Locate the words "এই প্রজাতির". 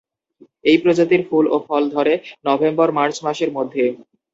0.65-1.21